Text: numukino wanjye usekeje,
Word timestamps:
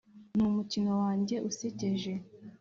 numukino 0.35 0.91
wanjye 1.03 1.35
usekeje, 1.49 2.11